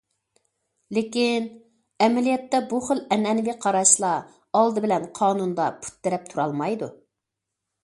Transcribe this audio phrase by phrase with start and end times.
[0.97, 1.43] لېكىن،
[2.05, 4.25] ئەمەلىيەتتە، بۇ خىل ئەنئەنىۋى قاراشلار
[4.61, 6.93] ئالدى بىلەن قانۇندا پۇت تىرەپ تۇرالمايدۇ.